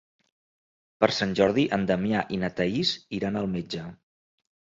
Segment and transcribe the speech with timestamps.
[1.03, 3.85] Per Sant Jordi en Damià i na Thaís iran al metge.